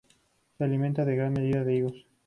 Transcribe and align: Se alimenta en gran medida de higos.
Se 0.57 0.63
alimenta 0.63 1.03
en 1.03 1.15
gran 1.15 1.33
medida 1.33 1.63
de 1.63 1.75
higos. 1.75 2.07